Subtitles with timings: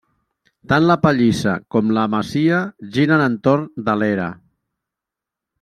[0.71, 2.63] Tant la pallissa com la masia
[2.97, 4.29] giren entorn de l'era.